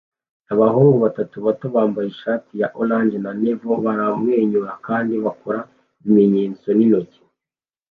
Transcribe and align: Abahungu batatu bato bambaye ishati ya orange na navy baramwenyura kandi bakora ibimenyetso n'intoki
Abahungu 0.53 0.97
batatu 1.05 1.35
bato 1.45 1.65
bambaye 1.75 2.07
ishati 2.13 2.51
ya 2.61 2.67
orange 2.81 3.17
na 3.23 3.31
navy 3.41 3.67
baramwenyura 3.85 4.71
kandi 4.87 5.13
bakora 5.25 5.59
ibimenyetso 5.99 6.67
n'intoki 6.73 7.19